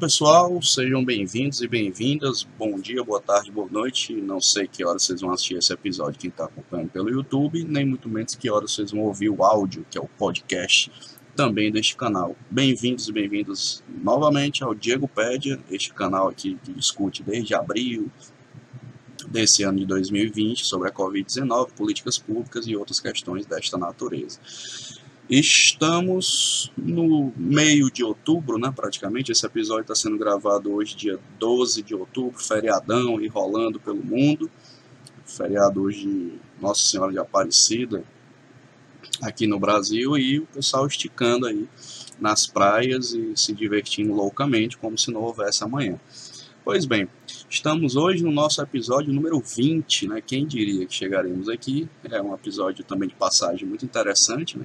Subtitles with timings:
[0.00, 2.46] Pessoal, sejam bem-vindos e bem-vindas.
[2.56, 4.14] Bom dia, boa tarde, boa noite.
[4.14, 7.84] Não sei que horas vocês vão assistir esse episódio, quem está acompanhando pelo YouTube, nem
[7.84, 10.92] muito menos que horas vocês vão ouvir o áudio, que é o podcast
[11.34, 12.36] também deste canal.
[12.48, 18.08] Bem-vindos e bem-vindas novamente ao Diego Pédia, este canal aqui que discute desde abril
[19.26, 24.38] desse ano de 2020 sobre a Covid-19, políticas públicas e outras questões desta natureza.
[25.28, 29.30] Estamos no meio de outubro, né, praticamente.
[29.30, 34.50] Esse episódio está sendo gravado hoje, dia 12 de outubro, feriadão e rolando pelo mundo.
[35.26, 38.02] Feriado hoje Nossa Senhora de Aparecida,
[39.20, 41.68] aqui no Brasil, e o pessoal esticando aí
[42.18, 46.00] nas praias e se divertindo loucamente, como se não houvesse amanhã.
[46.64, 47.06] Pois bem,
[47.50, 50.22] estamos hoje no nosso episódio número 20, né?
[50.26, 51.86] Quem diria que chegaremos aqui?
[52.10, 54.64] É um episódio também de passagem muito interessante, né?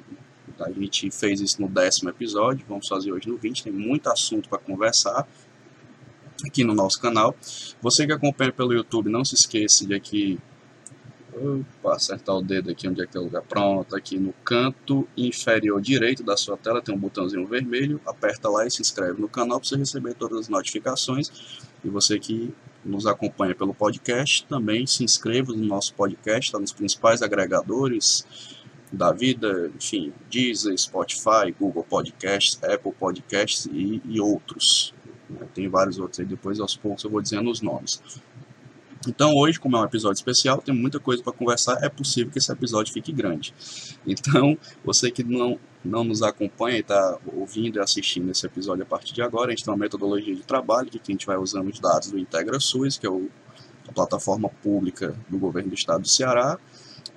[0.59, 4.49] A gente fez isso no décimo episódio, vamos fazer hoje no 20, tem muito assunto
[4.49, 5.27] para conversar
[6.45, 7.35] aqui no nosso canal.
[7.81, 10.39] Você que acompanha pelo YouTube, não se esqueça de aqui
[11.35, 13.41] Opa, acertar o dedo aqui onde é que é o lugar.
[13.41, 17.99] Pronto, aqui no canto inferior direito da sua tela tem um botãozinho vermelho.
[18.05, 21.31] Aperta lá e se inscreve no canal para você receber todas as notificações.
[21.83, 22.53] E você que
[22.85, 28.25] nos acompanha pelo podcast, também se inscreva no nosso podcast, está nos principais agregadores
[28.93, 34.93] da vida, enfim, Deezer, Spotify, Google Podcasts, Apple Podcasts e, e outros.
[35.27, 35.47] Né?
[35.53, 38.01] Tem vários outros aí, depois aos poucos eu vou dizendo os nomes.
[39.07, 42.37] Então hoje, como é um episódio especial, tem muita coisa para conversar, é possível que
[42.37, 43.53] esse episódio fique grande.
[44.05, 48.85] Então, você que não, não nos acompanha e está ouvindo e assistindo esse episódio a
[48.85, 51.69] partir de agora, a gente tem uma metodologia de trabalho que a gente vai usando
[51.69, 53.27] os dados do IntegraSUS, que é o,
[53.87, 56.57] a plataforma pública do governo do estado do Ceará,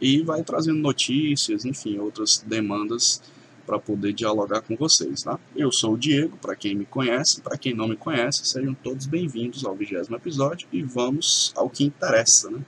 [0.00, 3.22] e vai trazendo notícias, enfim, outras demandas
[3.66, 5.40] para poder dialogar com vocês, tá?
[5.54, 9.06] Eu sou o Diego, para quem me conhece, para quem não me conhece, sejam todos
[9.06, 12.60] bem-vindos ao vigésimo episódio e vamos ao que interessa, né?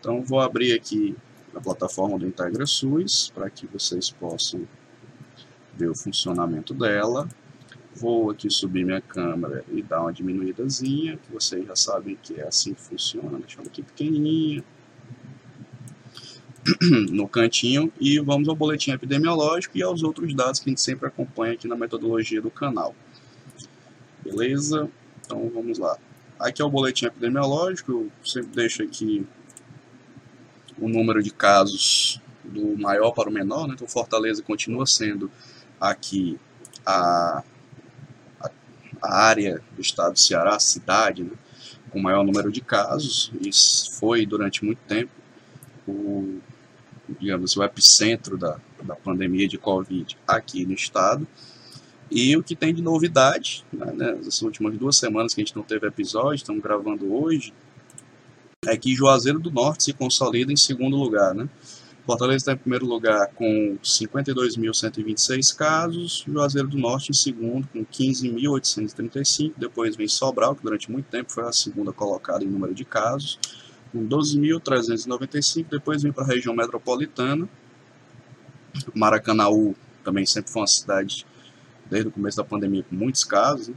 [0.00, 1.14] Então vou abrir aqui
[1.54, 4.66] a plataforma do IntegraSUS para que vocês possam
[5.74, 7.28] ver o funcionamento dela.
[7.94, 12.46] Vou aqui subir minha câmera e dar uma diminuídazinha, que vocês já sabem que é
[12.46, 13.38] assim que funciona.
[13.38, 14.64] Deixa eu aqui pequenininha.
[17.10, 21.06] no cantinho e vamos ao boletim epidemiológico e aos outros dados que a gente sempre
[21.06, 22.94] acompanha aqui na metodologia do canal.
[24.22, 24.88] Beleza?
[25.24, 25.96] Então vamos lá.
[26.38, 29.26] Aqui é o boletim epidemiológico, eu sempre deixo aqui
[30.78, 33.74] o número de casos do maior para o menor, né?
[33.74, 35.30] então Fortaleza continua sendo
[35.80, 36.38] aqui
[36.86, 37.42] a,
[38.40, 38.50] a,
[39.02, 41.32] a área do estado do Ceará, a cidade, né?
[41.90, 43.50] com maior número de casos, e
[43.98, 45.10] foi durante muito tempo
[45.86, 46.40] o
[47.20, 51.26] digamos, o epicentro da, da pandemia de Covid aqui no estado.
[52.10, 55.62] E o que tem de novidade, né, nessas últimas duas semanas que a gente não
[55.62, 57.52] teve episódio, estamos gravando hoje,
[58.66, 61.34] é que Juazeiro do Norte se consolida em segundo lugar.
[61.34, 61.48] Né?
[62.08, 69.52] Fortaleza está em primeiro lugar com 52.126 casos, Juazeiro do Norte em segundo com 15.835,
[69.56, 73.38] depois vem Sobral, que durante muito tempo foi a segunda colocada em número de casos,
[73.92, 77.48] com 12.395, depois vem para a região metropolitana.
[78.94, 81.26] Maracanaú também sempre foi uma cidade,
[81.90, 83.74] desde o começo da pandemia, com muitos casos, né?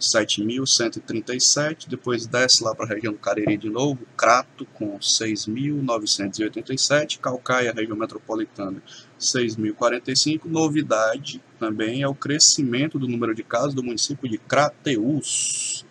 [0.00, 7.72] 7.137, depois desce lá para a região do Cariri de novo, Crato com 6.987, Calcaia,
[7.72, 8.82] região metropolitana,
[9.20, 10.46] 6.045.
[10.46, 15.84] Novidade também é o crescimento do número de casos do município de Crateús,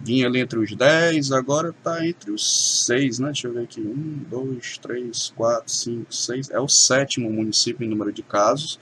[0.00, 3.26] vinha ali entre os 10, agora está entre os 6, né?
[3.26, 3.80] Deixa eu ver aqui.
[3.80, 6.50] 1, 2, 3, 4, 5, 6.
[6.50, 8.78] É o sétimo município em número de casos,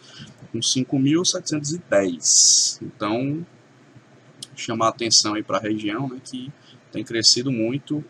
[0.52, 2.82] com 5.710.
[2.82, 3.46] Então,
[4.54, 6.18] chamar atenção aí para a região, né?
[6.24, 6.50] Que
[6.92, 8.02] tem crescido muito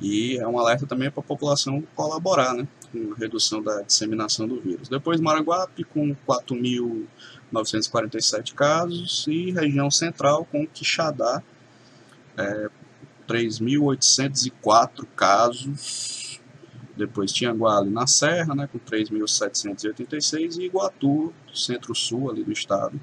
[0.00, 2.66] e é um alerta também para a população colaborar, né?
[2.92, 4.88] Com a redução da disseminação do vírus.
[4.88, 11.42] Depois, Maranguape com 4.947 casos e região central com Quixadá
[12.38, 12.70] é,
[13.26, 16.40] 3.804 casos.
[16.96, 22.98] Depois tinha Guale na Serra, né, com 3.786, e Iguatu, centro-sul ali do estado,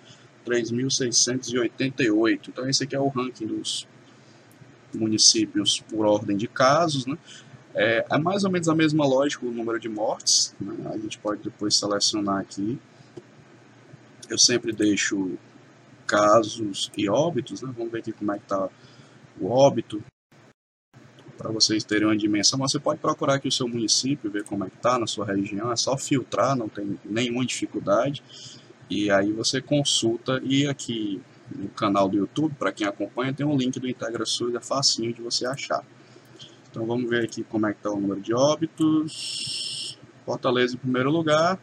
[0.47, 2.47] 3.688.
[2.47, 3.87] Então esse aqui é o ranking dos
[4.93, 7.17] municípios por ordem de casos, né?
[7.75, 10.91] É, é, mais ou menos a mesma lógica o número de mortes, né?
[10.93, 12.79] a gente pode depois selecionar aqui.
[14.29, 15.31] Eu sempre deixo
[16.05, 17.73] casos e óbitos, né?
[17.75, 18.69] vamos ver aqui como é que está
[19.39, 20.03] o óbito,
[21.37, 24.69] para vocês terem uma dimensão, você pode procurar aqui o seu município, ver como é
[24.69, 28.23] que está na sua região, é só filtrar, não tem nenhuma dificuldade,
[28.89, 31.21] e aí você consulta, e aqui
[31.55, 35.13] no canal do YouTube, para quem acompanha, tem um link do Integra SUS, é facinho
[35.13, 35.83] de você achar.
[36.69, 39.97] Então vamos ver aqui como é que está o número de óbitos.
[40.25, 41.59] Fortaleza em primeiro lugar.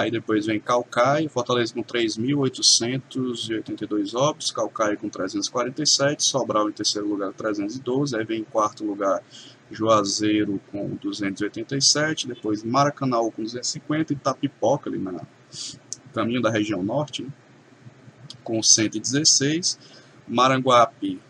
[0.00, 7.32] Aí depois vem Calcaia, Fortaleza com 3.882 óbitos, Calcaia com 347, Sobral em terceiro lugar
[7.32, 9.22] 312, aí vem em quarto lugar
[9.70, 15.22] Juazeiro com 287, depois Maracanã com 250 e Tapipoca ali na
[16.14, 17.30] caminho da região norte né,
[18.42, 19.78] com 116,
[20.26, 21.20] Maranguape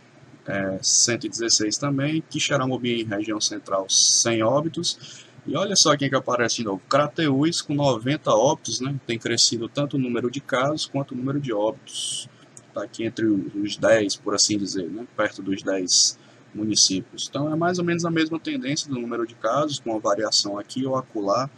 [0.46, 6.64] é, 116 também, Quixaramobim região central 100 óbitos e olha só quem que aparece de
[6.64, 8.98] novo, Crateús com 90 óbitos, né?
[9.06, 12.28] Tem crescido tanto o número de casos quanto o número de óbitos.
[12.68, 15.06] Está aqui entre os 10, por assim dizer, né?
[15.16, 16.18] Perto dos 10
[16.52, 17.28] municípios.
[17.28, 20.58] Então é mais ou menos a mesma tendência do número de casos, com uma variação
[20.58, 21.48] aqui ou acolá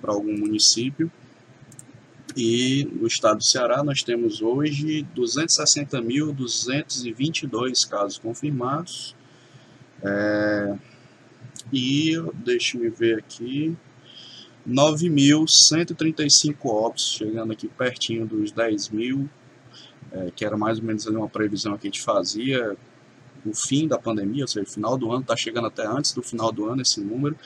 [0.00, 1.10] para algum município.
[2.36, 9.16] E no estado do Ceará nós temos hoje 260.222 casos confirmados.
[10.02, 10.76] É,
[11.72, 12.12] e,
[12.44, 13.76] deixe-me ver aqui,
[14.68, 19.28] 9.135 óbitos, chegando aqui pertinho dos 10 mil,
[20.12, 22.76] é, que era mais ou menos uma previsão que a gente fazia,
[23.44, 26.52] o fim da pandemia, ou seja, final do ano, está chegando até antes do final
[26.52, 27.36] do ano esse número.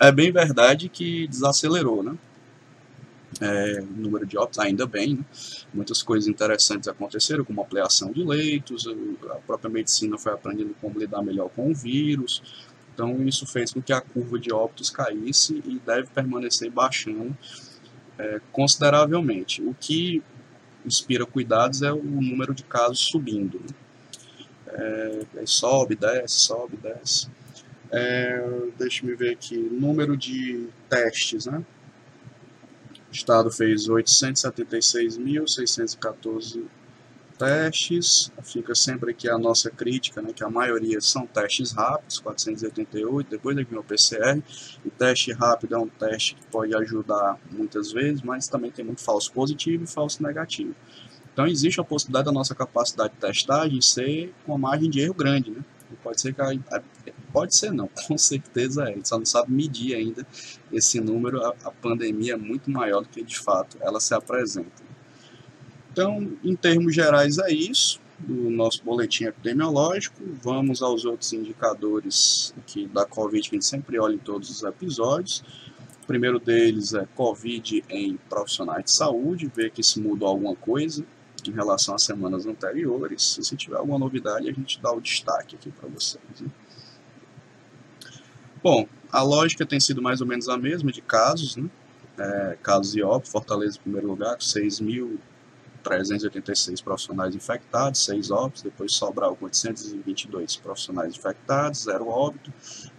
[0.00, 2.16] É bem verdade que desacelerou, né?
[3.40, 5.24] É, número de óbitos, ainda bem, né?
[5.72, 8.86] muitas coisas interessantes aconteceram, como ampliação de leitos,
[9.30, 12.42] a própria medicina foi aprendendo como lidar melhor com o vírus,
[12.94, 17.36] então isso fez com que a curva de óbitos caísse e deve permanecer baixando
[18.18, 19.62] é, consideravelmente.
[19.62, 20.22] O que
[20.84, 23.60] inspira cuidados é o número de casos subindo.
[23.60, 23.66] Né?
[24.68, 27.28] É, sobe, desce, sobe, desce.
[27.90, 31.64] É, Deixa-me ver aqui, número de testes, né?
[33.10, 36.62] O Estado fez 876.614
[37.36, 38.32] testes.
[38.42, 43.54] Fica sempre aqui a nossa crítica, né, que a maioria são testes rápidos, 488, depois
[43.54, 44.42] vem o PCR.
[44.84, 49.02] O teste rápido é um teste que pode ajudar muitas vezes, mas também tem muito
[49.02, 50.74] falso positivo e falso negativo.
[51.32, 55.14] Então existe a possibilidade da nossa capacidade de testagem ser com uma margem de erro
[55.14, 55.50] grande.
[55.50, 55.62] Né?
[56.02, 56.52] Pode ser que a,
[57.32, 58.92] Pode ser não, com certeza é.
[58.92, 60.26] A gente só não sabe medir ainda
[60.72, 61.44] esse número.
[61.44, 64.86] A, a pandemia é muito maior do que de fato ela se apresenta.
[65.92, 70.16] Então, em termos gerais, é isso do nosso boletim epidemiológico.
[70.42, 74.62] Vamos aos outros indicadores aqui da Covid que a gente sempre olha em todos os
[74.62, 75.44] episódios.
[76.02, 81.04] O primeiro deles é Covid em profissionais de saúde, ver que se mudou alguma coisa
[81.50, 83.38] em relação às semanas anteriores.
[83.40, 86.22] Se tiver alguma novidade, a gente dá o destaque aqui para vocês.
[86.40, 86.48] Né?
[88.62, 91.70] Bom, a lógica tem sido mais ou menos a mesma de casos, né?
[92.18, 99.36] É, casos óbito, Fortaleza em primeiro lugar, com 6.386 profissionais infectados, 6 óbitos, depois Sobral
[99.36, 102.50] com 822 profissionais infectados, 0 óbito,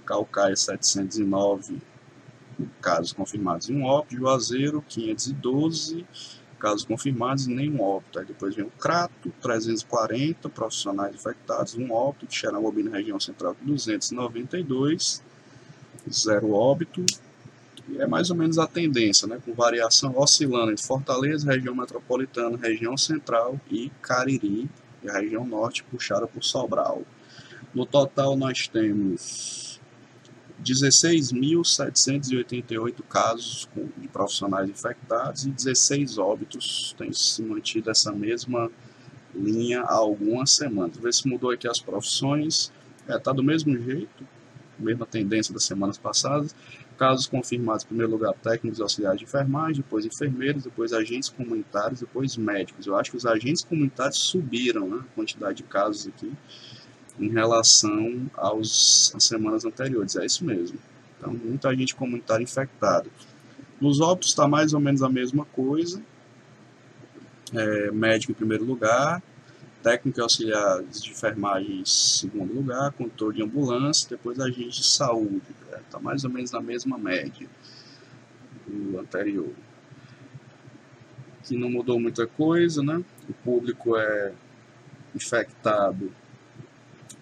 [0.05, 1.81] Calcaia 709
[2.81, 6.05] casos confirmados e 1 óbito, Juazeiro 512
[6.59, 8.19] casos confirmados nenhum óbito.
[8.19, 13.55] Aí depois vem o Crato, 340 profissionais infectados, 1 óbito, de Xeramobim na região central
[13.61, 15.21] 292
[16.11, 17.05] zero óbito.
[17.89, 22.57] E é mais ou menos a tendência, né, com variação oscilando entre Fortaleza, região metropolitana,
[22.57, 24.69] região central e Cariri,
[25.03, 27.03] e a região norte puxada por Sobral.
[27.73, 29.66] No total nós temos
[30.63, 36.95] 16.788 casos de profissionais infectados e 16 óbitos.
[36.97, 38.71] Tem se mantido essa mesma
[39.35, 40.97] linha há algumas semanas.
[40.97, 42.71] Vê se mudou aqui as profissões.
[43.07, 44.27] É, tá do mesmo jeito,
[44.77, 46.53] mesma tendência das semanas passadas.
[46.97, 52.35] Casos confirmados, em primeiro lugar, técnicos auxiliares de enfermagem, depois enfermeiros, depois agentes comunitários, depois
[52.35, 52.87] médicos.
[52.87, 56.33] Eu acho que os agentes comunitários subiram né, a quantidade de casos aqui
[57.19, 60.15] em relação aos, às semanas anteriores.
[60.15, 60.77] É isso mesmo.
[61.17, 63.09] Então, muita gente comunitária infectada.
[63.81, 66.01] Nos óbitos está mais ou menos a mesma coisa.
[67.53, 69.23] É, médico em primeiro lugar,
[69.81, 75.41] técnico auxiliar de enfermagem em segundo lugar, condutor de ambulância, depois agente de saúde.
[75.61, 75.83] Está né?
[75.89, 77.47] Tá mais ou menos na mesma média
[78.67, 79.53] do anterior.
[81.39, 83.01] Aqui não mudou muita coisa, né?
[83.29, 84.33] O público é
[85.15, 86.11] infectado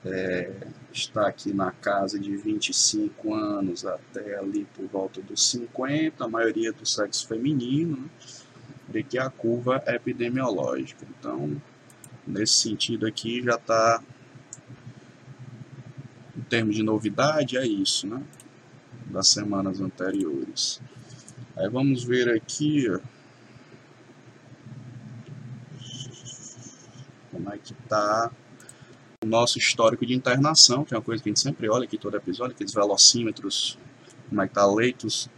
[0.05, 0.51] é,
[0.91, 6.71] está aqui na casa de 25 anos até ali por volta dos 50, a maioria
[6.71, 8.09] do sexo feminino, né?
[8.93, 11.05] e que a curva é epidemiológica.
[11.19, 11.59] Então,
[12.25, 14.01] nesse sentido aqui já está
[16.37, 18.21] em termos de novidade é isso né
[19.05, 20.81] das semanas anteriores
[21.55, 22.87] aí vamos ver aqui
[27.51, 28.31] é que está
[29.23, 31.97] o nosso histórico de internação, que é uma coisa que a gente sempre olha aqui
[31.97, 33.77] todo episódio, aqueles velocímetros,
[34.29, 35.29] como é que tá leitos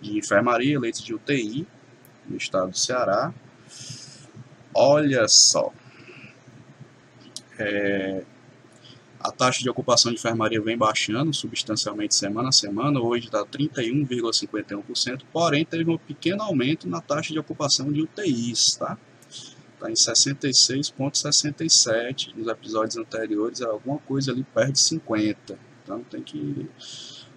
[0.00, 1.66] de enfermaria, leitos de UTI
[2.28, 3.32] no estado do Ceará.
[4.74, 5.72] Olha só.
[7.58, 8.24] É,
[9.20, 15.22] a taxa de ocupação de enfermaria vem baixando substancialmente semana a semana, hoje está 31,51%,
[15.32, 18.98] porém teve um pequeno aumento na taxa de ocupação de UTIs, tá?
[19.82, 26.22] Está em 66,67, nos episódios anteriores era alguma coisa ali perto de 50, então tem
[26.22, 26.70] que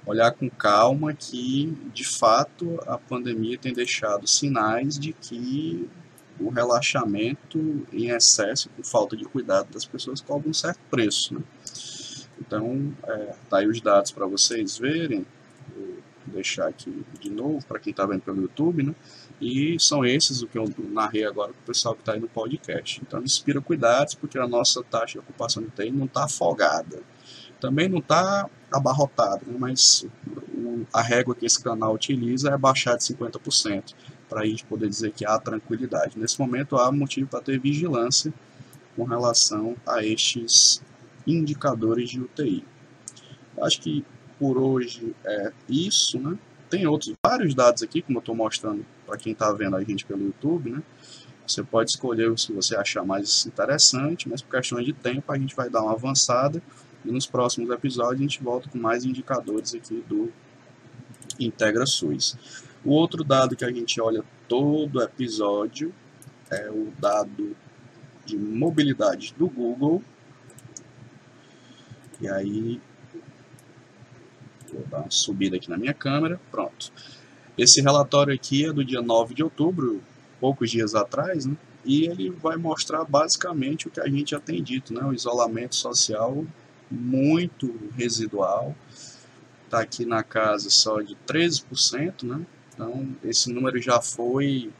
[0.06, 5.90] olhar com calma que, de fato, a pandemia tem deixado sinais de que
[6.40, 11.34] o relaxamento em excesso, por falta de cuidado das pessoas, cobra um certo preço.
[11.34, 11.42] Né?
[12.40, 15.26] Então, é, tá aí os dados para vocês verem.
[16.36, 18.94] Deixar aqui de novo para quem está vendo pelo YouTube, né?
[19.40, 22.28] E são esses o que eu narrei agora para o pessoal que está aí no
[22.28, 23.02] podcast.
[23.02, 27.02] Então, inspira cuidados, porque a nossa taxa de ocupação de TI não está afogada.
[27.60, 29.56] Também não está abarrotada, né?
[29.58, 30.06] mas
[30.94, 33.94] a régua que esse canal utiliza é baixar de 50%,
[34.28, 36.20] para a gente poder dizer que há tranquilidade.
[36.20, 38.34] Nesse momento, há motivo para ter vigilância
[38.96, 40.82] com relação a estes
[41.26, 42.66] indicadores de UTI.
[43.62, 44.06] Acho que
[44.40, 46.38] por hoje é isso, né?
[46.70, 50.06] Tem outros vários dados aqui, como eu estou mostrando para quem está vendo a gente
[50.06, 50.84] pelo YouTube, né?
[51.48, 55.38] Você pode escolher o que você achar mais interessante, mas por questões de tempo a
[55.38, 56.62] gente vai dar uma avançada
[57.04, 60.32] e nos próximos episódios a gente volta com mais indicadores aqui do
[61.40, 62.36] Integra SUS.
[62.84, 65.94] O outro dado que a gente olha todo episódio
[66.50, 67.56] é o dado
[68.26, 70.02] de mobilidade do Google,
[72.22, 72.82] e aí,
[74.76, 76.92] vou dar uma subida aqui na minha câmera, pronto.
[77.58, 80.02] Esse relatório aqui é do dia 9 de outubro,
[80.40, 81.56] poucos dias atrás, né?
[81.86, 85.04] E ele vai mostrar basicamente o que a gente já tem dito, né?
[85.04, 86.46] O isolamento social
[86.90, 88.76] muito residual,
[89.66, 92.46] está aqui na casa só de 13%, né?
[92.74, 94.72] Então, esse número já foi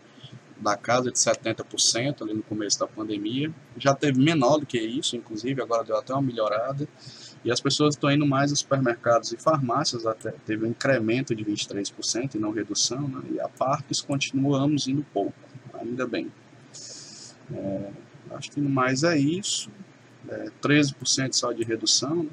[0.58, 3.52] da casa de 70% ali no começo da pandemia.
[3.78, 6.88] Já teve menor do que isso, inclusive, agora deu até uma melhorada.
[7.44, 11.46] E as pessoas estão indo mais aos supermercados e farmácias, até teve um incremento de
[11.46, 13.22] 23% e não redução, né?
[13.34, 15.36] e a parques continuamos indo pouco,
[15.74, 16.32] ainda bem.
[17.54, 17.92] É,
[18.32, 19.70] acho que no mais é isso,
[20.28, 22.28] é, 13% só de redução,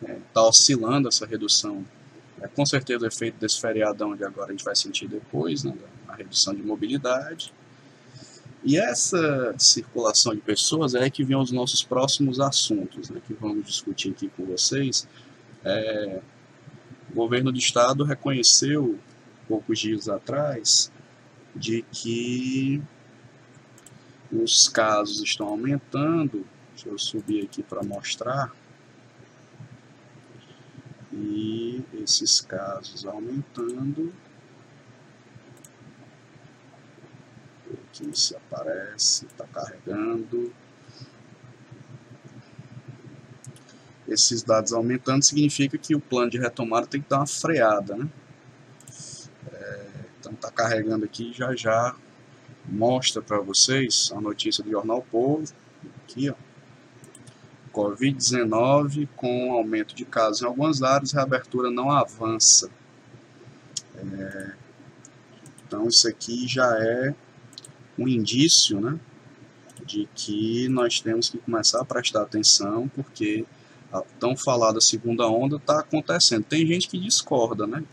[0.00, 1.84] está é, oscilando essa redução.
[2.40, 5.74] É, com certeza o efeito desse feriadão de agora a gente vai sentir depois, né,
[6.14, 7.52] redução de mobilidade.
[8.64, 13.66] E essa circulação de pessoas é que vem os nossos próximos assuntos, né, que vamos
[13.66, 15.08] discutir aqui com vocês.
[15.64, 16.20] É,
[17.10, 18.98] o governo do estado reconheceu,
[19.48, 20.92] poucos dias atrás,
[21.54, 22.80] de que
[24.30, 26.46] os casos estão aumentando.
[26.70, 28.54] Deixa eu subir aqui para mostrar.
[31.12, 34.12] E esses casos aumentando
[37.92, 40.52] aqui se aparece, está carregando.
[44.08, 48.08] Esses dados aumentando significa que o plano de retomada tem que dar uma freada, né?
[49.52, 51.94] É, então está carregando aqui já já
[52.64, 55.44] mostra para vocês a notícia do Jornal Povo,
[56.02, 56.34] aqui ó,
[57.72, 62.70] Covid-19 com aumento de casos em algumas áreas, reabertura não avança.
[63.96, 64.52] É,
[65.66, 67.14] então isso aqui já é
[68.02, 68.98] um indício né,
[69.84, 73.44] de que nós temos que começar a prestar atenção, porque
[73.92, 76.44] a tão falada segunda onda está acontecendo.
[76.44, 77.84] Tem gente que discorda, né?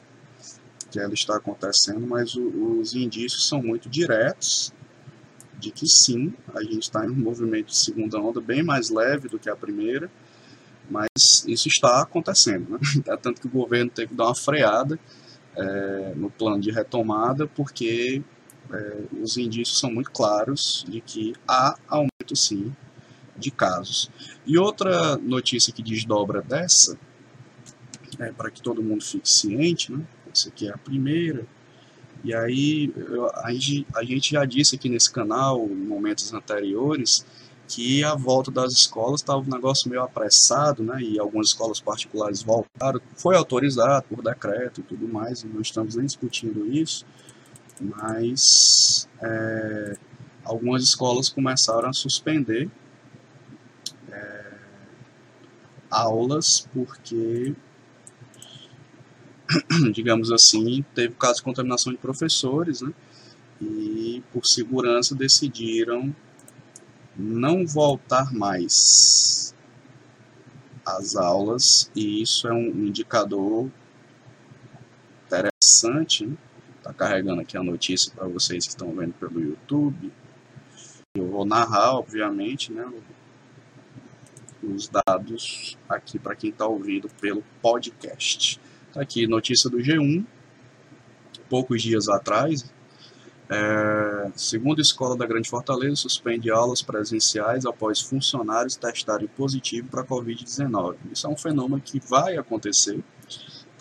[0.90, 4.74] Que ela está acontecendo, mas o, os indícios são muito diretos
[5.60, 9.28] de que sim, a gente está em um movimento de segunda onda bem mais leve
[9.28, 10.10] do que a primeira,
[10.90, 12.72] mas isso está acontecendo.
[12.72, 12.80] Né?
[13.08, 14.98] É tanto que o governo teve que dar uma freada
[15.56, 18.24] é, no plano de retomada, porque
[18.72, 22.74] é, os indícios são muito claros de que há aumento sim
[23.36, 24.10] de casos.
[24.46, 26.98] E outra notícia que desdobra dessa,
[28.20, 30.06] é, para que todo mundo fique ciente, né?
[30.32, 31.48] essa aqui é a primeira,
[32.24, 32.94] e aí
[33.44, 37.26] a, gente, a gente já disse aqui nesse canal, em momentos anteriores,
[37.68, 41.02] que a volta das escolas estava um negócio meio apressado, né?
[41.02, 45.96] E algumas escolas particulares voltaram, foi autorizado por decreto e tudo mais, e não estamos
[45.96, 47.06] nem discutindo isso
[47.80, 49.98] mas é,
[50.44, 52.70] algumas escolas começaram a suspender
[54.12, 54.52] é,
[55.90, 57.56] aulas porque,
[59.94, 62.94] digamos assim, teve caso de contaminação de professores, né?
[63.62, 66.16] E por segurança decidiram
[67.18, 69.54] não voltar mais
[70.86, 73.70] às aulas, e isso é um indicador
[75.28, 76.24] interessante.
[76.24, 76.49] Está
[77.00, 80.12] carregando aqui a notícia para vocês que estão vendo pelo YouTube.
[81.16, 82.86] Eu vou narrar, obviamente, né,
[84.62, 88.60] os dados aqui para quem está ouvindo pelo podcast.
[88.94, 90.26] Tá aqui notícia do G1,
[91.50, 92.70] poucos dias atrás,
[93.50, 100.06] é, segundo Escola da Grande Fortaleza, suspende aulas presenciais após funcionários testarem positivo para a
[100.06, 100.98] Covid-19.
[101.12, 103.02] Isso é um fenômeno que vai acontecer,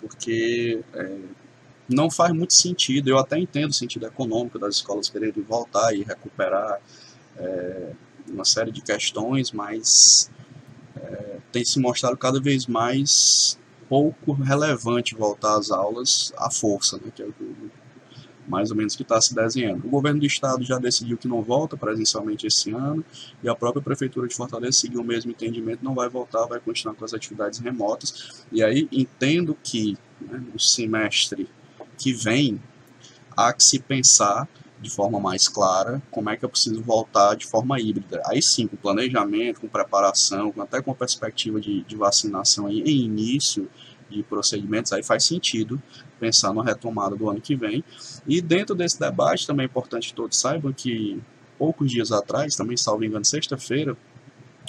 [0.00, 1.18] porque é,
[1.88, 3.08] não faz muito sentido.
[3.08, 6.80] Eu até entendo o sentido econômico das escolas quererem voltar e recuperar
[7.36, 7.92] é,
[8.28, 10.30] uma série de questões, mas
[10.96, 17.10] é, tem se mostrado cada vez mais pouco relevante voltar às aulas à força, né,
[17.14, 17.34] que é o
[18.48, 19.86] mais ou menos que está se desenhando.
[19.86, 23.04] O governo do estado já decidiu que não volta presencialmente esse ano
[23.42, 26.94] e a própria prefeitura de Fortaleza seguiu o mesmo entendimento, não vai voltar, vai continuar
[26.94, 28.46] com as atividades remotas.
[28.50, 31.48] E aí entendo que né, no semestre
[31.98, 32.60] que vem
[33.36, 34.48] há que se pensar
[34.80, 38.22] de forma mais clara como é que eu preciso voltar de forma híbrida.
[38.26, 43.68] Aí sim, com planejamento, com preparação, até com perspectiva de, de vacinação aí, em início
[44.08, 45.82] de procedimentos, aí faz sentido
[46.18, 47.84] pensar na retomada do ano que vem.
[48.26, 51.20] E dentro desse debate também é importante que todos saibam que
[51.58, 53.96] poucos dias atrás, também salvo engano, sexta-feira,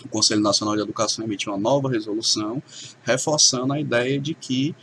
[0.03, 2.63] o Conselho Nacional de Educação emitiu uma nova resolução
[3.03, 4.75] reforçando a ideia de que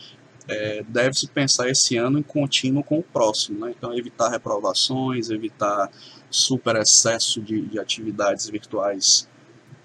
[0.48, 3.64] é, deve-se pensar esse ano em contínuo com o próximo.
[3.64, 3.74] Né?
[3.76, 5.90] Então, evitar reprovações, evitar
[6.30, 9.28] super excesso de, de atividades virtuais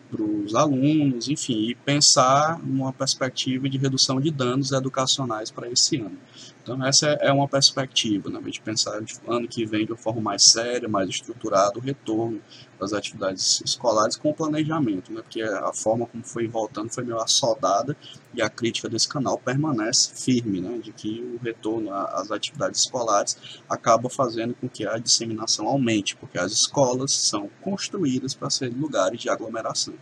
[0.10, 5.98] para os alunos, enfim, e pensar numa perspectiva de redução de danos educacionais para esse
[5.98, 6.18] ano.
[6.62, 10.22] Então, essa é, é uma perspectiva, né, de pensar ano que vem de uma forma
[10.22, 12.40] mais séria, mais estruturada, o retorno
[12.80, 17.98] das atividades escolares com planejamento, né, porque a forma como foi voltando foi meio assodada
[18.34, 23.36] e a crítica desse canal permanece firme, né, de que o retorno às atividades escolares
[23.68, 29.20] acaba fazendo com que a disseminação aumente, porque as escolas são construídas para serem lugares
[29.20, 29.96] de aglomeração.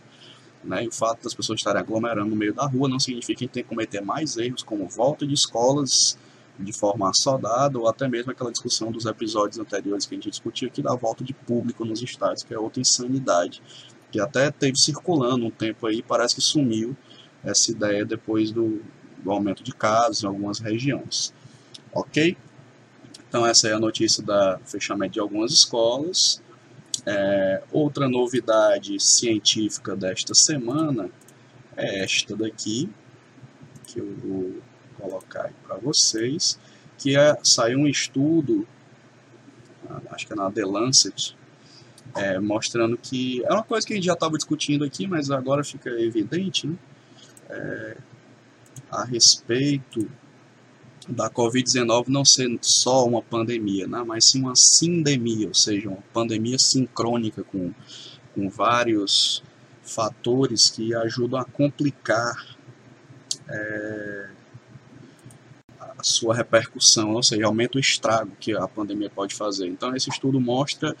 [0.62, 3.48] Né, e o fato das pessoas estarem aglomerando no meio da rua não significa que
[3.48, 6.18] tem que cometer mais erros, como volta de escolas
[6.64, 10.68] de forma assodada, ou até mesmo aquela discussão dos episódios anteriores que a gente discutiu
[10.68, 13.62] aqui da volta de público nos estádios, que é outra insanidade,
[14.10, 16.96] que até teve circulando um tempo aí, parece que sumiu
[17.44, 18.82] essa ideia depois do,
[19.18, 21.32] do aumento de casos em algumas regiões.
[21.92, 22.36] Ok?
[23.28, 26.42] Então essa é a notícia da fechamento de algumas escolas.
[27.06, 31.08] É, outra novidade científica desta semana
[31.76, 32.90] é esta daqui,
[33.86, 34.54] que eu vou
[35.00, 36.58] colocar aí para vocês,
[36.98, 38.66] que é, saiu um estudo,
[39.88, 41.36] ah, acho que é na The Lancet,
[42.16, 45.64] é, mostrando que é uma coisa que a gente já estava discutindo aqui, mas agora
[45.64, 46.76] fica evidente, né?
[47.48, 47.96] é,
[48.90, 50.10] a respeito
[51.08, 54.02] da Covid-19 não ser só uma pandemia, né?
[54.06, 57.72] mas sim uma sindemia, ou seja, uma pandemia sincrônica com,
[58.34, 59.42] com vários
[59.82, 62.56] fatores que ajudam a complicar
[63.48, 64.09] é,
[66.00, 69.66] a sua repercussão, ou seja, aumenta o estrago que a pandemia pode fazer.
[69.68, 70.96] Então, esse estudo mostra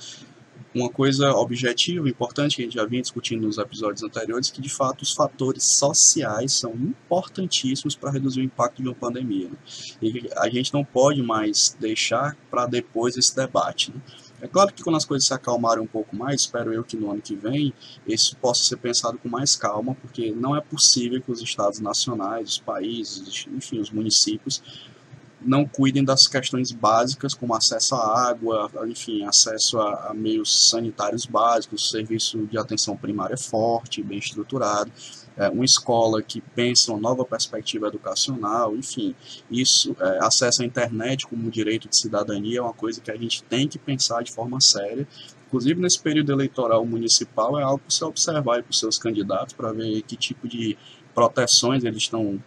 [0.74, 4.68] uma coisa objetiva, importante, que a gente já vinha discutindo nos episódios anteriores, que de
[4.68, 9.48] fato os fatores sociais são importantíssimos para reduzir o impacto de uma pandemia.
[9.48, 9.56] Né?
[10.00, 13.90] E a gente não pode mais deixar para depois esse debate.
[13.92, 14.00] Né?
[14.42, 17.10] É claro que quando as coisas se acalmarem um pouco mais, espero eu que no
[17.10, 17.74] ano que vem
[18.06, 22.50] isso possa ser pensado com mais calma, porque não é possível que os estados nacionais,
[22.50, 24.62] os países, enfim, os municípios
[25.42, 31.24] não cuidem das questões básicas, como acesso à água, enfim, acesso a, a meios sanitários
[31.26, 34.90] básicos, serviço de atenção primária forte, bem estruturado,
[35.36, 39.14] é, uma escola que pensa uma nova perspectiva educacional, enfim,
[39.50, 43.42] isso, é, acesso à internet como direito de cidadania é uma coisa que a gente
[43.44, 45.08] tem que pensar de forma séria.
[45.46, 49.72] Inclusive, nesse período eleitoral municipal, é algo para você observar para os seus candidatos, para
[49.72, 50.76] ver que tipo de
[51.14, 52.40] proteções eles estão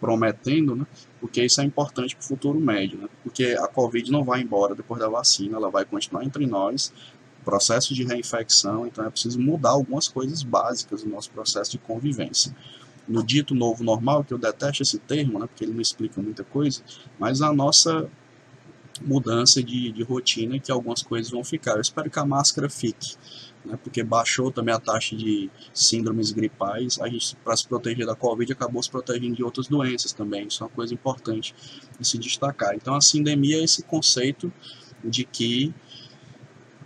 [0.00, 0.86] prometendo, né?
[1.20, 3.08] porque isso é importante para o futuro médio, né?
[3.22, 6.92] porque a Covid não vai embora depois da vacina, ela vai continuar entre nós,
[7.44, 12.54] processo de reinfecção, então é preciso mudar algumas coisas básicas do nosso processo de convivência.
[13.08, 16.44] No dito novo normal, que eu detesto esse termo, né, porque ele não explica muita
[16.44, 16.82] coisa,
[17.18, 18.06] mas a nossa
[19.02, 21.72] mudança de, de rotina que algumas coisas vão ficar.
[21.72, 23.16] Eu espero que a máscara fique,
[23.64, 27.00] né, porque baixou também a taxa de síndromes gripais.
[27.00, 30.46] A gente, para se proteger da Covid, acabou se protegendo de outras doenças também.
[30.46, 31.54] Isso é uma coisa importante
[31.98, 32.74] de se destcar.
[32.74, 34.52] Então, a sindemia é esse conceito
[35.04, 35.74] de que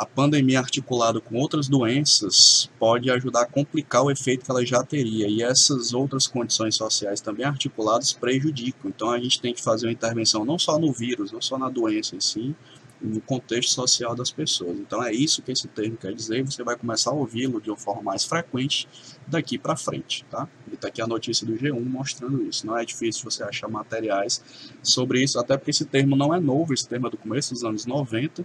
[0.02, 4.82] a pandemia articulada com outras doenças pode ajudar a complicar o efeito que ela já
[4.82, 5.28] teria.
[5.28, 8.90] E essas outras condições sociais também articuladas prejudicam.
[8.90, 11.68] Então a gente tem que fazer uma intervenção não só no vírus, não só na
[11.68, 12.52] doença em si,
[13.00, 14.76] no contexto social das pessoas.
[14.76, 17.76] Então é isso que esse termo quer dizer você vai começar a ouvi-lo de uma
[17.76, 18.88] forma mais frequente
[19.26, 20.24] daqui para frente.
[20.30, 20.48] Tá?
[20.70, 22.66] E está aqui a notícia do G1 mostrando isso.
[22.66, 24.42] Não é difícil você achar materiais
[24.82, 27.62] sobre isso, até porque esse termo não é novo, esse termo é do começo dos
[27.62, 28.44] anos 90,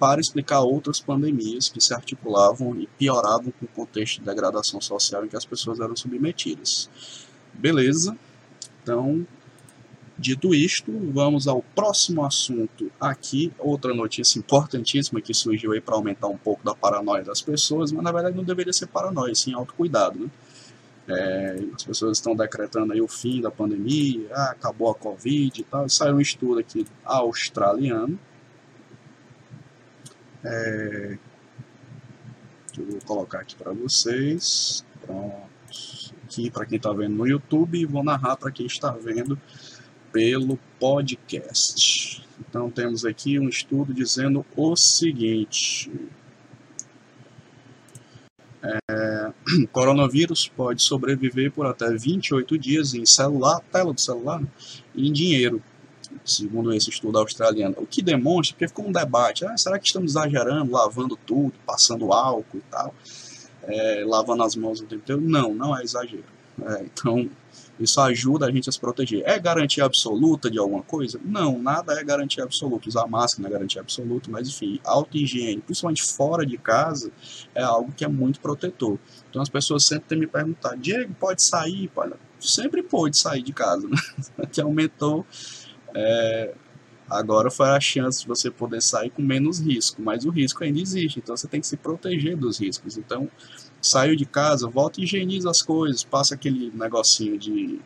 [0.00, 5.26] para explicar outras pandemias que se articulavam e pioravam com o contexto de degradação social
[5.26, 6.88] em que as pessoas eram submetidas.
[7.52, 8.16] Beleza?
[8.82, 9.26] Então,
[10.16, 13.52] dito isto, vamos ao próximo assunto aqui.
[13.58, 18.02] Outra notícia importantíssima que surgiu aí para aumentar um pouco da paranoia das pessoas, mas
[18.02, 20.30] na verdade não deveria ser paranoia, sim autocuidado, né?
[21.08, 25.64] É, as pessoas estão decretando aí o fim da pandemia, ah, acabou a Covid e
[25.64, 25.86] tal.
[25.90, 28.18] Saiu um estudo aqui australiano
[30.44, 31.18] é,
[32.78, 34.84] eu vou colocar aqui para vocês.
[35.04, 35.50] Pronto.
[36.24, 39.38] Aqui para quem está vendo no YouTube e vou narrar para quem está vendo
[40.12, 42.24] pelo podcast.
[42.38, 45.90] Então temos aqui um estudo dizendo o seguinte.
[48.62, 49.32] É,
[49.72, 54.48] coronavírus pode sobreviver por até 28 dias em celular, tela do celular, né,
[54.94, 55.62] em dinheiro
[56.30, 57.74] segundo esse estudo australiano.
[57.78, 62.12] O que demonstra, porque ficou um debate, ah, será que estamos exagerando, lavando tudo, passando
[62.12, 62.94] álcool e tal,
[63.64, 65.20] é, lavando as mãos o tempo inteiro?
[65.20, 66.24] Não, não é exagero.
[66.62, 67.28] É, então,
[67.80, 69.22] isso ajuda a gente a se proteger.
[69.24, 71.18] É garantia absoluta de alguma coisa?
[71.24, 72.88] Não, nada é garantia absoluta.
[72.88, 77.10] Usar máscara não é garantia absoluta, mas enfim, auto-higiene, principalmente fora de casa,
[77.54, 78.98] é algo que é muito protetor.
[79.30, 81.88] Então as pessoas sempre têm me perguntar, Diego, pode sair?
[81.88, 82.12] Pode...
[82.38, 83.96] Sempre pôde sair de casa, né?
[84.52, 85.24] que aumentou
[85.94, 86.54] é,
[87.08, 90.80] agora foi a chance de você poder sair com menos risco, mas o risco ainda
[90.80, 92.96] existe, então você tem que se proteger dos riscos.
[92.96, 93.28] Então,
[93.80, 97.80] saiu de casa, volta e higieniza as coisas, passa aquele negocinho de.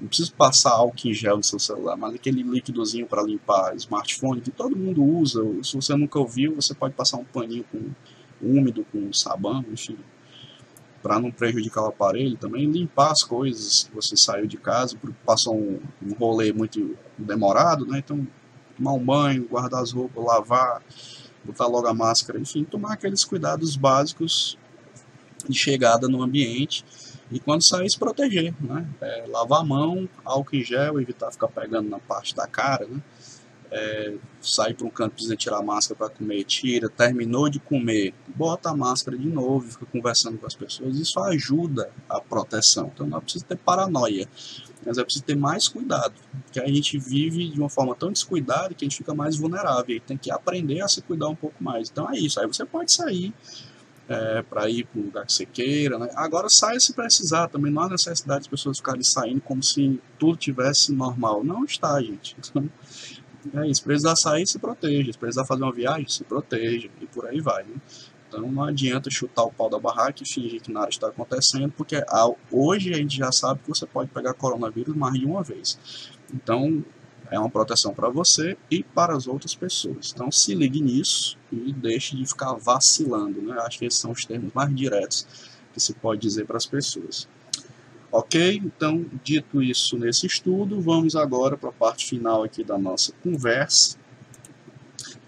[0.00, 4.40] Não precisa passar álcool em gel no seu celular, mas aquele líquidozinho para limpar smartphone
[4.40, 5.42] que todo mundo usa.
[5.62, 7.90] Se você nunca ouviu, você pode passar um paninho com
[8.40, 9.96] úmido, com sabão, enfim
[11.02, 15.16] para não prejudicar o aparelho também, limpar as coisas que você saiu de casa, porque
[15.24, 17.98] passou um, um rolê muito demorado, né?
[17.98, 18.26] Então,
[18.76, 20.82] tomar um banho, guardar as roupas, lavar,
[21.44, 24.58] botar logo a máscara, enfim, tomar aqueles cuidados básicos
[25.48, 26.84] de chegada no ambiente
[27.30, 28.86] e quando sair se proteger, né?
[29.00, 33.00] É, lavar a mão, álcool em gel, evitar ficar pegando na parte da cara, né?
[33.70, 38.14] É, sai para um canto, precisa tirar a máscara para comer, tira, terminou de comer,
[38.34, 40.96] bota a máscara de novo fica conversando com as pessoas.
[40.96, 42.90] Isso ajuda a proteção.
[42.94, 44.26] Então não é preciso ter paranoia,
[44.84, 48.74] mas é preciso ter mais cuidado, porque a gente vive de uma forma tão descuidada
[48.74, 51.62] que a gente fica mais vulnerável e tem que aprender a se cuidar um pouco
[51.62, 51.90] mais.
[51.90, 52.40] Então é isso.
[52.40, 53.32] Aí você pode sair.
[54.10, 55.98] É, para ir para um lugar que você queira.
[55.98, 56.08] Né?
[56.14, 60.38] Agora saia se precisar, também não há necessidade de pessoas ficarem saindo como se tudo
[60.38, 61.44] tivesse normal.
[61.44, 62.34] Não está, gente.
[62.38, 62.70] Então,
[63.54, 65.12] é isso, precisar sair, se proteja.
[65.12, 66.88] Se precisar fazer uma viagem, se proteja.
[67.00, 67.64] E por aí vai.
[67.64, 67.76] Né?
[68.28, 71.96] Então não adianta chutar o pau da barraca e fingir que nada está acontecendo, porque
[72.52, 75.78] hoje a gente já sabe que você pode pegar coronavírus mais de uma vez.
[76.32, 76.84] Então
[77.30, 80.12] é uma proteção para você e para as outras pessoas.
[80.14, 83.40] Então se ligue nisso e deixe de ficar vacilando.
[83.40, 83.54] Né?
[83.60, 85.26] Acho que esses são os termos mais diretos
[85.72, 87.26] que se pode dizer para as pessoas.
[88.10, 88.62] Ok?
[88.64, 93.98] Então, dito isso nesse estudo, vamos agora para a parte final aqui da nossa conversa,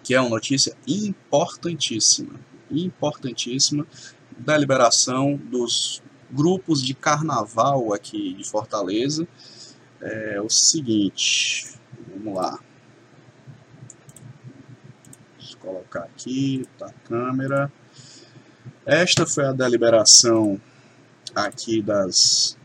[0.02, 2.40] que é uma notícia importantíssima,
[2.70, 3.86] importantíssima,
[4.38, 9.28] da liberação dos grupos de carnaval aqui de Fortaleza.
[10.00, 11.74] É o seguinte,
[12.08, 12.58] vamos lá.
[15.38, 17.70] Vou colocar aqui, tá a câmera.
[18.86, 20.58] Esta foi a deliberação
[21.34, 22.56] aqui das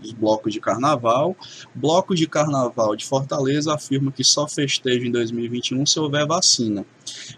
[0.00, 1.36] dos blocos de carnaval.
[1.74, 6.84] Blocos de carnaval de Fortaleza afirma que só festeja em 2021 se houver vacina.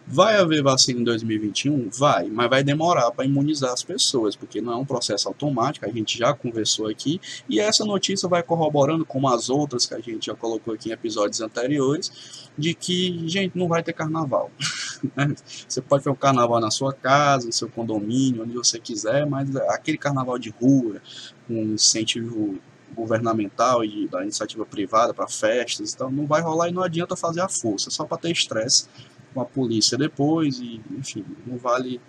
[0.06, 1.88] Vai haver vacina em 2021?
[1.90, 5.88] Vai, mas vai demorar para imunizar as pessoas, porque não é um processo automático, a
[5.90, 10.26] gente já conversou aqui, e essa notícia vai corroborando, como as outras que a gente
[10.26, 14.50] já colocou aqui em episódios anteriores, de que, gente, não vai ter carnaval.
[15.16, 15.34] Né?
[15.66, 19.56] você pode ter um carnaval na sua casa, no seu condomínio, onde você quiser, mas
[19.56, 21.00] aquele carnaval de rua,
[21.48, 22.60] com incentivo
[22.94, 27.40] governamental e da iniciativa privada para festas, então não vai rolar e não adianta fazer
[27.40, 28.88] a força, só para ter estresse
[29.32, 32.00] com a polícia depois e enfim, não vale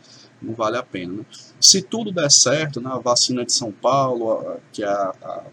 [0.42, 1.14] não vale a pena.
[1.14, 1.26] Né?
[1.60, 5.44] Se tudo der certo, né, a vacina de São Paulo, que é a, a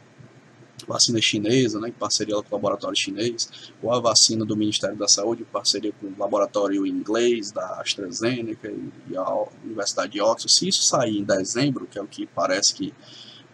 [0.87, 5.07] vacina chinesa, né, em parceria com o laboratório chinês, ou a vacina do Ministério da
[5.07, 8.73] Saúde, em parceria com o laboratório inglês da AstraZeneca
[9.11, 10.53] e a Universidade de Oxford.
[10.53, 12.95] Se isso sair em dezembro, que é o que parece que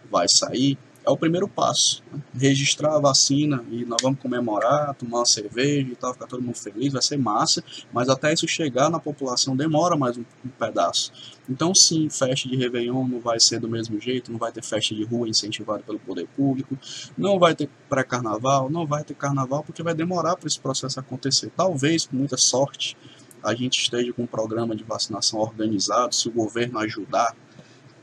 [0.09, 2.03] vai sair, é o primeiro passo.
[2.11, 2.19] Né?
[2.37, 6.57] Registrar a vacina e nós vamos comemorar, tomar uma cerveja e tal, ficar todo mundo
[6.57, 7.63] feliz, vai ser massa,
[7.93, 11.11] mas até isso chegar na população demora mais um, um, pedaço.
[11.47, 14.95] Então, sim, festa de Réveillon não vai ser do mesmo jeito, não vai ter festa
[14.95, 16.77] de rua incentivada pelo poder público,
[17.17, 21.51] não vai ter pré-carnaval, não vai ter carnaval, porque vai demorar para esse processo acontecer.
[21.55, 22.97] Talvez, com muita sorte,
[23.43, 27.35] a gente esteja com um programa de vacinação organizado, se o governo ajudar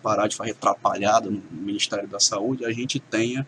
[0.03, 3.47] parar de fazer atrapalhada no Ministério da Saúde, a gente tenha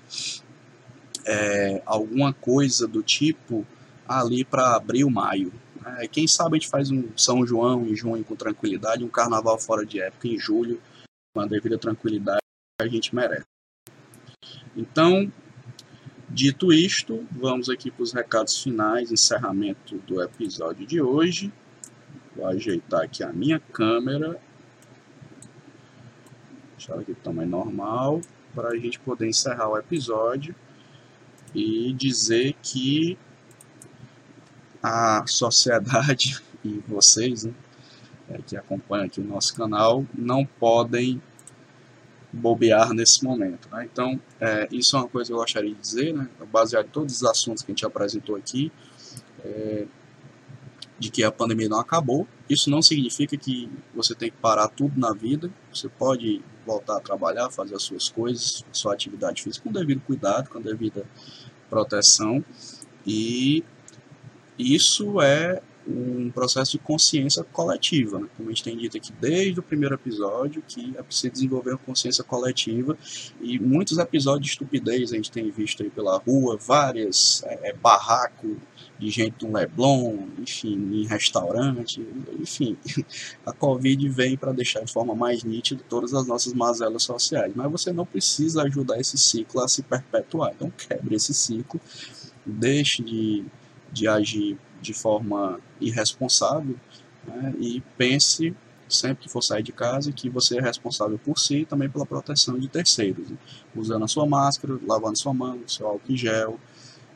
[1.25, 3.67] é, alguma coisa do tipo
[4.07, 5.53] ali para abril, maio.
[5.99, 9.59] É, quem sabe a gente faz um São João em junho com tranquilidade, um carnaval
[9.59, 10.81] fora de época em julho,
[11.35, 12.41] com a devida tranquilidade
[12.79, 13.47] que a gente merece.
[14.77, 15.31] Então,
[16.29, 21.53] dito isto, vamos aqui para os recados finais, encerramento do episódio de hoje.
[22.35, 24.41] Vou ajeitar aqui a minha câmera
[26.85, 28.21] deixar aqui tamanho normal,
[28.55, 30.55] para a gente poder encerrar o episódio
[31.55, 33.19] e dizer que
[34.83, 37.53] a sociedade e vocês né,
[38.29, 41.21] é, que acompanham aqui o nosso canal não podem
[42.33, 43.69] bobear nesse momento.
[43.71, 43.89] Né?
[43.91, 46.29] Então, é, isso é uma coisa que eu gostaria de dizer, né?
[46.51, 48.71] baseado em todos os assuntos que a gente apresentou aqui.
[49.45, 49.87] É,
[50.97, 52.27] de que a pandemia não acabou.
[52.49, 55.51] Isso não significa que você tem que parar tudo na vida.
[55.73, 60.49] Você pode voltar a trabalhar, fazer as suas coisas, sua atividade física com devido cuidado,
[60.49, 61.05] com devida
[61.69, 62.45] proteção.
[63.07, 63.65] E
[64.59, 68.27] isso é um processo de consciência coletiva, né?
[68.37, 71.79] como a gente tem dito aqui desde o primeiro episódio, que é preciso desenvolver uma
[71.79, 72.97] consciência coletiva
[73.41, 77.73] e muitos episódios de estupidez a gente tem visto aí pela rua, várias é, é,
[77.75, 78.57] barraco
[78.99, 82.01] de gente no Leblon, enfim, em restaurante,
[82.39, 82.77] enfim,
[83.45, 87.71] a Covid vem para deixar de forma mais nítida todas as nossas mazelas sociais, mas
[87.71, 91.81] você não precisa ajudar esse ciclo a se perpetuar, então quebre esse ciclo,
[92.47, 93.45] deixe de,
[93.93, 96.77] de agir de forma irresponsável
[97.27, 98.55] né, e pense
[98.89, 102.07] sempre que for sair de casa que você é responsável por si e também pela
[102.07, 103.37] proteção de terceiros, né,
[103.75, 106.61] usando a sua máscara, lavando sua mão, seu álcool em gel,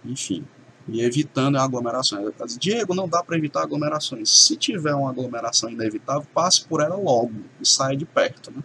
[0.04, 0.44] enfim,
[0.88, 2.32] e evitando aglomerações.
[2.58, 4.46] Diego, não dá para evitar aglomerações.
[4.46, 8.50] Se tiver uma aglomeração inevitável, passe por ela logo e saia de perto.
[8.50, 8.62] Né?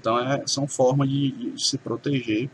[0.00, 2.48] Então, é, são formas de, de se proteger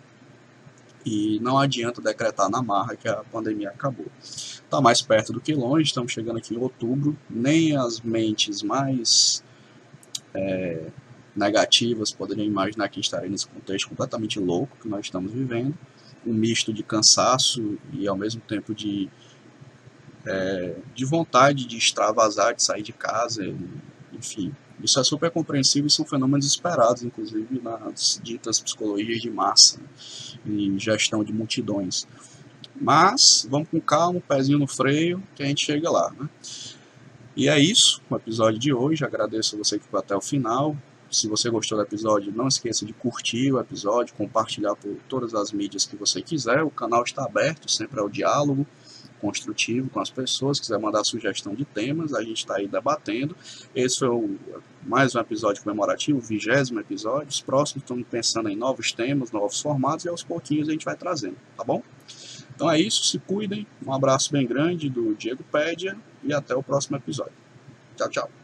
[1.05, 4.07] e não adianta decretar na marra que a pandemia acabou.
[4.21, 9.45] Está mais perto do que longe, estamos chegando aqui em outubro, nem as mentes mais
[10.33, 10.87] é,
[11.37, 15.77] negativas poderiam imaginar que estaria nesse contexto completamente louco que nós estamos vivendo,
[16.27, 19.09] um misto de cansaço e ao mesmo tempo de,
[20.27, 23.45] é, de vontade de extravasar, de sair de casa,
[24.13, 29.79] enfim, isso é super compreensível e são fenômenos esperados, inclusive nas ditas psicologias de massa
[29.79, 29.87] né,
[30.47, 32.07] e gestão de multidões.
[32.81, 36.13] Mas vamos com calma, pezinho no freio, que a gente chega lá.
[36.19, 36.29] Né?
[37.37, 39.05] E é isso, o episódio de hoje.
[39.05, 40.77] Agradeço a você que ficou até o final.
[41.15, 45.53] Se você gostou do episódio, não esqueça de curtir o episódio, compartilhar por todas as
[45.53, 46.65] mídias que você quiser.
[46.65, 48.67] O canal está aberto sempre ao diálogo
[49.21, 53.35] construtivo com as pessoas, quiser mandar sugestão de temas, a gente está aí debatendo.
[53.75, 54.37] Esse foi o,
[54.83, 57.29] mais um episódio comemorativo, vigésimo episódio.
[57.29, 60.97] Os próximos estamos pensando em novos temas, novos formatos e aos pouquinhos a gente vai
[60.97, 61.81] trazendo, tá bom?
[62.57, 63.67] Então é isso, se cuidem.
[63.87, 67.33] Um abraço bem grande do Diego Pédia e até o próximo episódio.
[67.97, 68.44] Tchau, tchau.